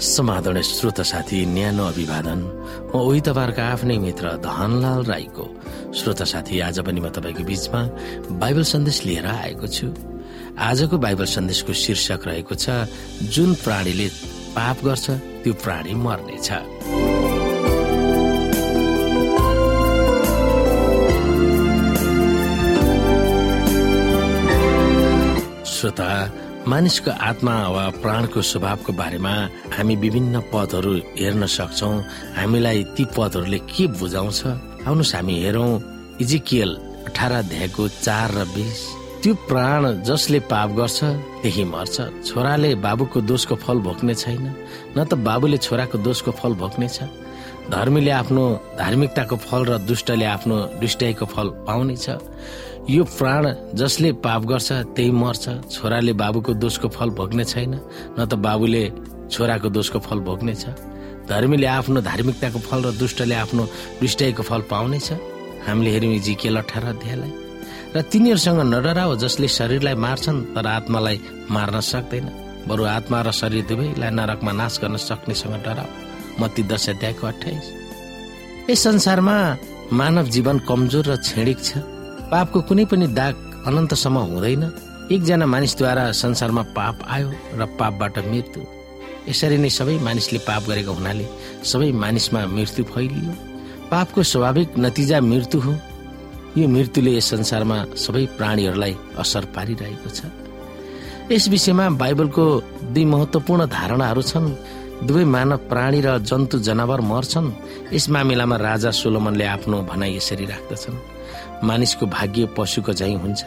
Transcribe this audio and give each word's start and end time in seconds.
समाधान 0.00 0.60
श्रोता 0.64 1.02
साथी 1.04 1.44
न्यानो 1.46 1.84
अभिवादन। 1.92 2.40
म 2.88 2.96
उही 2.96 3.20
तपाईँहरूको 3.20 3.60
आफ्नै 3.60 3.96
मित्र 4.00 4.26
धनलाल 4.40 5.04
राईको। 5.04 5.44
श्रोता 5.92 6.24
साथी 6.24 6.60
आज 6.64 6.80
पनि 6.88 7.00
म 7.00 7.08
तपाईँको 7.12 7.44
बीचमा 7.44 7.80
बाइबल 8.40 8.64
सन्देश 8.64 8.98
लिएर 9.04 9.26
आएको 9.28 9.66
छु। 9.68 9.86
आजको 10.56 10.96
बाइबल 11.04 11.26
सन्देशको 11.36 11.72
शीर्षक 11.72 12.20
रहेको 12.26 12.54
छ 12.56 12.88
जुन 13.28 13.54
प्राणीले 13.60 14.08
पाप 14.56 14.76
गर्छ 14.84 15.06
त्यो 15.44 15.52
प्राणी 15.60 15.94
मर्नेछ। 15.94 16.48
श्रोता 25.68 26.08
मानिसको 26.68 27.10
आत्मा 27.10 27.54
वा 27.72 27.84
प्राणको 28.04 28.40
स्वभावको 28.42 28.92
बारेमा 28.92 29.32
हामी 29.72 29.94
विभिन्न 29.96 30.40
पदहरू 30.52 30.92
हेर्न 31.16 31.46
सक्छौ। 31.46 31.88
हामीलाई 32.36 32.84
ती 32.96 33.04
पदहरूले 33.16 33.58
के 33.64 33.86
बुझाउँछ? 33.96 34.40
आउनुहोस् 34.84 35.14
हामी 35.16 35.34
हेरौँ। 35.40 35.72
इजिकियल 36.20 36.70
अठार 37.08 37.32
अध्यायको 37.32 37.88
चार 38.04 38.28
र 38.36 38.44
बिस। 38.52 38.80
त्यो 39.22 39.34
प्राण 39.48 40.04
जसले 40.04 40.40
पाप 40.52 40.68
गर्छ 40.76 40.98
त्यही 41.40 41.64
मर्छ। 41.64 41.96
छोराले 42.28 42.74
बाबुको 42.84 43.20
दोषको 43.24 43.54
फल 43.56 43.78
भोग्ने 43.80 44.14
छैन 44.14 44.44
न 44.96 45.04
त 45.04 45.16
बाबुले 45.16 45.56
छोराको 45.56 45.98
दोषको 45.98 46.30
फल 46.36 46.52
भोग्नेछ। 46.60 46.98
धर्मीले 47.72 48.10
आफ्नो 48.10 48.44
धार्मिकताको 48.78 49.36
फल 49.36 49.64
र 49.64 49.78
दुष्टले 49.88 50.24
आफ्नो 50.26 50.56
दुष्टाइको 50.80 51.24
फल 51.24 51.48
पाउनेछ। 51.64 52.06
यो 52.88 53.04
प्राण 53.04 53.76
जसले 53.76 54.10
पाप 54.24 54.42
गर्छ 54.48 54.72
त्यही 54.96 55.10
मर्छ। 55.12 55.44
छोराले 55.68 56.12
बाबुको 56.16 56.52
दोषको 56.56 56.88
फल 56.88 57.10
भोग्ने 57.12 57.44
छैन 57.44 57.74
न 58.16 58.24
त 58.24 58.34
बाबुले 58.40 58.84
छोराको 59.28 59.68
दोषको 59.68 59.98
फल 60.00 60.18
भोग्नेछ। 60.24 60.64
धर्मीले 61.28 61.66
आफ्नो 61.68 62.00
धार्मिकताको 62.00 62.58
फल 62.58 62.80
र 62.82 62.90
दुष्टले 62.96 63.34
आफ्नो 63.34 63.64
दुष्टाइको 64.00 64.42
फल 64.42 64.60
पाउनेछ। 64.72 65.08
हामीले 65.68 65.90
हेऱ्यौँ 65.90 66.18
जिकेल 66.24 66.56
अठार 66.56 66.84
अध्यायलाई। 66.96 67.32
र 67.94 68.02
तिनीहरूसँग 68.10 68.60
नडराओ 68.72 69.14
जसले 69.22 69.48
शरीरलाई 69.48 69.94
मार्छन् 69.94 70.56
तर 70.56 70.66
आत्मालाई 70.66 71.16
मार्न 71.50 71.80
सक्दैन। 71.84 72.26
बरु 72.66 72.84
आत्मा 72.96 73.18
र 73.22 73.30
शरीर 73.30 73.64
दुवैलाई 73.68 74.10
नरकमा 74.10 74.52
नाश 74.52 74.74
गर्न 74.82 74.96
सक्नेसँग 74.96 75.54
डराओ। 75.62 75.88
मती 76.40 76.62
दश 76.64 76.88
अध्यायको 76.88 77.26
अठाइस 77.26 77.66
यस 78.70 78.82
संसारमा 78.82 79.36
मानव 79.92 80.26
जीवन 80.34 80.58
कमजोर 80.64 81.04
र 81.06 81.16
छेडिक 81.22 81.58
छ। 81.60 81.70
पापको 82.30 82.60
कुनै 82.62 82.84
पनि 82.84 83.06
दाग 83.18 83.34
अनन्तसम्म 83.66 84.18
हुँदैन। 84.30 84.62
एकजना 85.12 85.46
मानिसद्वारा 85.46 86.04
संसारमा 86.14 86.62
पाप 86.76 86.96
आयो 87.10 87.28
र 87.58 87.66
पापबाट 87.78 88.18
मृत्यु। 88.30 88.62
यसरी 89.28 89.58
नै 89.58 89.70
सबै 89.70 89.98
मानिसले 89.98 90.38
पाप 90.46 90.62
गरेको 90.70 90.92
हुनाले 90.94 91.26
सबै 91.66 91.90
मानिसमा 91.92 92.40
मृत्यु 92.46 92.84
फैलियो। 92.84 93.32
पापको 93.90 94.22
स्वाभाविक 94.22 94.68
नतिजा 94.78 95.18
मृत्यु 95.20 95.60
हो। 95.60 95.74
यो 96.58 96.68
मृत्युले 96.68 97.10
यस 97.18 97.26
संसारमा 97.30 97.78
सबै 97.98 98.24
प्राणीहरूलाई 98.38 98.94
असर 99.18 99.44
पारिरहेको 99.54 100.08
छ। 100.10 100.20
यस 101.30 101.44
विषयमा 101.48 101.84
बाइबलको 101.98 102.44
दुई 102.94 103.04
महत्वपूर्ण 103.04 103.66
धारणाहरू 103.66 104.22
छन्। 104.22 104.46
दुवै 105.06 105.24
मानव 105.24 105.56
प्राणी 105.70 106.00
र 106.04 106.08
जन्तु 106.28 106.56
जनावर 106.66 107.00
मर्छन्। 107.00 107.48
यस 107.94 108.04
मामिलामा 108.12 108.56
राजा 108.68 108.90
सोलोमनले 108.90 109.44
आफ्नो 109.54 109.76
भनाइ 109.90 110.10
यसरी 110.16 110.44
राख्दछन्। 110.52 110.96
मानिसको 111.64 112.04
भाग्य 112.06 112.42
पशुको 112.56 112.92
झैँ 112.92 113.16
हुन्छ। 113.24 113.42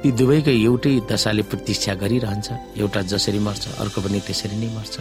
ती 0.00 0.08
दुवैको 0.18 0.50
एउटै 0.50 0.92
दशाले 1.10 1.42
प्रतीक्षा 1.50 1.92
गरिरहन्छ। 2.00 2.48
एउटा 2.80 3.00
जसरी 3.12 3.38
मर्छ 3.46 3.64
अर्को 3.82 3.98
पनि 4.00 4.20
त्यसरी 4.26 4.56
नै 4.56 4.68
मर्छ। 4.76 4.94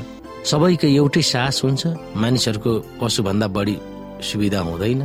सबैको 0.51 0.87
एउटै 0.99 1.23
सास 1.31 1.55
हुन्छ। 1.63 1.81
मानिसहरूको 2.21 2.71
पशुभन्दा 2.99 3.47
बढी 3.55 3.75
सुविधा 4.19 4.59
हुँदैन। 4.67 5.01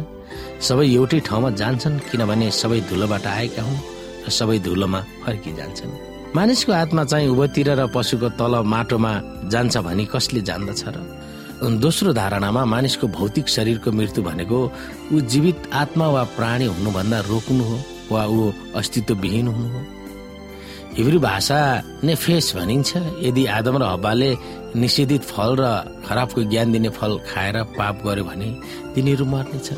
सबै 0.66 0.86
एउटै 0.98 1.20
ठाउँमा 1.26 1.50
जान्छन् 1.60 2.02
किनभने 2.10 2.50
सबै 2.50 2.80
धुलोबाट 2.90 3.26
आएका 3.26 3.62
हुन् 3.62 3.84
र 4.26 4.30
सबै 4.38 4.58
धुलोमा 4.66 5.00
फर्किजान्छन्। 5.22 6.13
मानिसको 6.34 6.72
आत्मा 6.72 7.02
चाहिँ 7.04 7.28
उभोतिर 7.30 7.68
र 7.78 7.86
पशुको 7.94 8.28
तल 8.34 8.54
माटोमा 8.66 9.12
जान्छ 9.54 9.76
भनी 9.86 10.04
कसले 10.10 10.40
जान्दछ 10.42 10.82
र? 10.90 10.96
दोस्रो 11.78 12.12
धारणामा 12.12 12.62
मानिसको 12.74 13.06
भौतिक 13.06 13.46
शरीरको 13.48 13.92
मृत्यु 13.94 14.22
भनेको 14.26 14.58
ऊ 15.14 15.20
जीवित 15.30 15.70
आत्मा 15.72 16.06
वा 16.10 16.22
प्राणी 16.34 16.66
हुनुभन्दा 16.74 17.18
रोक्नु 17.30 17.64
हो 17.64 17.76
वा 18.10 18.22
ऊ 18.26 18.52
अस्तित्वविहीन 18.74 19.46
हुनु 19.46 19.68
हो। 19.74 19.80
हिब्रू 20.98 21.18
भाषा 21.22 21.58
नै 22.02 22.14
फेस 22.18 22.46
भनिन्छ 22.56 22.90
यदि 23.22 23.46
आदम 23.58 23.76
र 23.78 23.84
हब्बाले 23.94 24.30
निषेधित 24.74 25.22
फल 25.22 25.50
र 25.62 25.64
खराबको 26.02 26.40
ज्ञान 26.50 26.72
दिने 26.72 26.90
फल 26.98 27.12
खाएर 27.30 27.56
पाप 27.78 28.02
गर्यो 28.06 28.24
भने 28.26 28.48
तिनीहरू 28.94 29.24
मर्नेछ। 29.24 29.68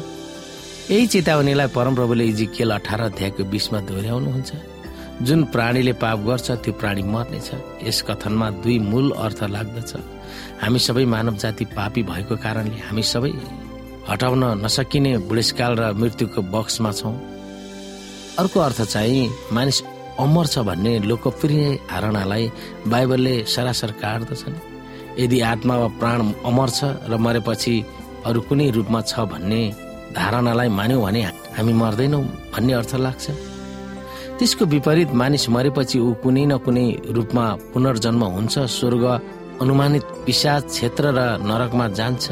यही 0.90 1.06
चेतावनीलाई 1.12 1.68
परमप्रभुले 1.76 2.24
इजिकेल 2.32 2.70
अठार 2.80 3.00
अध्यायको 3.12 3.44
बिचमा 3.44 3.78
दोहोऱ्याउनुहुन्छ। 3.84 4.50
जुन 5.22 5.44
प्राणीले 5.52 5.92
पाप 5.96 6.18
गर्छ 6.28 6.50
त्यो 6.60 6.72
प्राणी 6.80 7.02
मर्नेछ 7.02 7.48
यस 7.86 8.02
कथनमा 8.08 8.50
दुई 8.60 8.78
मूल 8.90 9.06
अर्थ 9.24 9.40
लाग्दछ। 9.48 9.92
हामी 10.62 10.78
सबै 10.78 11.04
मानव 11.14 11.36
जाति 11.42 11.64
पापी 11.72 12.02
भएको 12.10 12.36
कारणले 12.44 12.78
हामी 12.88 13.02
सबै 13.02 13.32
हटाउन 14.10 14.44
नसकिने 14.64 15.12
बुढेसकाल 15.28 15.72
र 15.80 15.82
मृत्युको 16.00 16.40
बक्समा 16.52 16.90
छौँ। 16.92 17.16
अर्को 18.40 18.60
अर्थ 18.60 18.80
चाहिँ 18.92 19.24
मानिस 19.56 19.78
अमर 20.20 20.46
छ 20.52 20.58
भन्ने 20.68 20.92
लोकप्रिय 21.08 21.64
धारणालाई 21.90 22.44
बाइबलले 22.92 23.34
सरासर 23.54 23.90
काट्दछन्। 24.02 24.62
यदि 25.20 25.40
आत्मा 25.40 25.74
वा 25.80 25.88
प्राण 25.98 26.20
अमर 26.44 26.68
छ 26.76 26.80
र 27.08 27.16
मरेपछि 27.16 27.74
अरू 28.28 28.40
कुनै 28.48 28.70
रूपमा 28.76 29.00
छ 29.00 29.12
भन्ने 29.32 29.62
धारणालाई 30.12 30.68
मान्यौँ 30.78 31.02
भने 31.04 31.22
हामी 31.56 31.72
मर्दैनौँ 31.72 32.24
भन्ने 32.52 32.72
अर्थ 32.80 32.94
लाग्छ। 33.00 33.55
त्यसको 34.38 34.64
विपरीत 34.68 35.10
मानिस 35.20 35.48
मरेपछि 35.48 35.98
ऊ 35.98 36.12
कुनै 36.22 36.44
न 36.44 36.52
कुनै 36.64 36.86
रूपमा 37.16 37.44
पुनर्जन्म 37.72 38.22
हुन्छ 38.36 38.54
स्वर्ग 38.76 39.04
अनुमानित 39.64 40.04
पिसाद 40.26 40.62
क्षेत्र 40.68 41.04
र 41.16 41.20
नरकमा 41.48 41.86
जान्छ। 41.98 42.24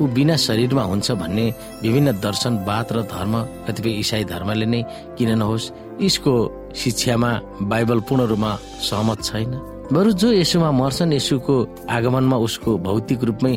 ऊ 0.00 0.02
बिना 0.16 0.36
शरीरमा 0.46 0.82
हुन्छ 0.90 1.08
भन्ने 1.20 1.46
विभिन्न 1.84 2.08
दर्शनवाद 2.24 2.86
र 2.96 2.98
धर्म 3.12 3.34
कतिपय 3.68 3.92
इसाई 4.02 4.24
धर्मले 4.32 4.66
नै 4.72 4.80
किन 5.16 5.30
नहोस् 5.40 5.70
यसको 6.00 6.32
शिक्षामा 6.72 7.30
बाइबल 7.68 8.00
पूर्ण 8.08 8.22
रूपमा 8.32 8.52
सहमत 8.88 9.18
छैन। 9.28 9.52
बरु 9.92 10.10
जो 10.16 10.28
यसोमा 10.32 10.70
मर्छन् 10.80 11.12
यसुको 11.20 11.56
आगमनमा 11.96 12.36
उसको 12.46 12.70
भौतिक 12.88 13.20
रूपमै 13.28 13.54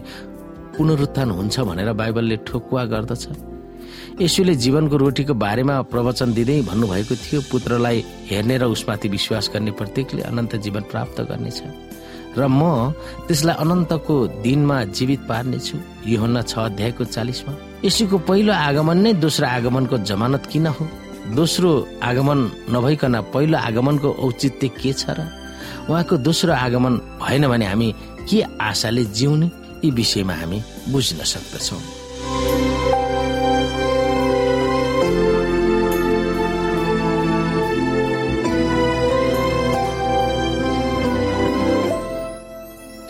पुनरुत्थान 0.75 1.29
हुन्छ 1.31 1.55
भनेर 1.67 1.89
बाइबलले 1.95 2.37
ठोकुवा 2.47 2.83
गर्दछ। 2.91 3.23
यसुले 4.21 4.55
जीवनको 4.55 4.95
रोटीको 4.97 5.33
बारेमा 5.33 5.75
प्रवचन 5.91 6.33
दिँदै 6.33 6.61
भन्नुभएको 6.69 7.15
थियो 7.15 7.39
पुत्रलाई 7.51 7.97
हेर्ने 8.29 8.55
र 8.57 8.63
उसमाथि 8.75 9.07
विश्वास 9.09 9.49
गर्ने 9.53 9.71
प्रत्येकले 9.79 10.21
अनन्त 10.31 10.55
जीवन 10.65 10.83
प्राप्त 10.91 11.17
गर्नेछ 11.29 11.59
र 12.37 12.47
म 12.47 12.91
त्यसलाई 13.27 13.55
अनन्तको 13.63 14.15
दिनमा 14.43 14.77
जीवित 14.91 15.21
पार्नेछु। 15.29 15.75
यो 16.11 16.27
छ 16.41 16.53
अध्यायको 16.67 17.03
चालिसमा 17.15 17.53
यसुको 17.85 18.17
पहिलो 18.27 18.53
आगमन 18.53 18.97
नै 19.03 19.13
दोस्रो 19.23 19.47
आगमनको 19.47 19.97
जमानत 20.09 20.45
किन 20.51 20.67
हो? 20.67 20.83
दोस्रो 21.35 21.69
आगमन 22.03 22.39
नभइकन 22.75 23.15
पहिलो 23.33 23.57
आगमनको 23.57 24.09
औचित्य 24.25 24.67
के 24.67 24.91
छ 24.93 25.15
र? 25.15 25.19
उहाँको 25.89 26.17
दोस्रो 26.27 26.53
आगमन 26.53 26.93
भएन 27.23 27.47
भने 27.47 27.65
हामी 27.65 27.89
के 28.29 28.41
आशाले 28.61 29.03
जिउने? 29.15 29.47
यी 29.83 29.91
विषयमा 29.91 30.33
हामी 30.33 30.59
बुझ्न 30.91 31.23
सक्दछौँ। 31.23 32.04